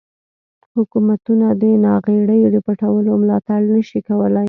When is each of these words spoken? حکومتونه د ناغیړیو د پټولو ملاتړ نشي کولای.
حکومتونه 0.75 1.47
د 1.61 1.63
ناغیړیو 1.85 2.47
د 2.55 2.57
پټولو 2.65 3.11
ملاتړ 3.21 3.59
نشي 3.73 3.99
کولای. 4.07 4.39